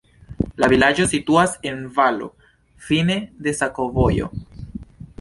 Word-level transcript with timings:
La 0.63 0.69
vilaĝo 0.71 1.05
situas 1.11 1.53
en 1.73 1.85
valo, 1.99 2.31
fine 2.89 3.21
de 3.49 3.57
sakovojo. 3.63 4.35